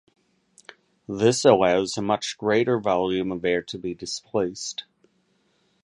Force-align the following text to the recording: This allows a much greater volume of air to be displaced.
This 1.07 1.45
allows 1.45 1.95
a 1.95 2.01
much 2.01 2.35
greater 2.39 2.79
volume 2.79 3.31
of 3.31 3.45
air 3.45 3.61
to 3.61 3.77
be 3.77 3.93
displaced. 3.93 4.85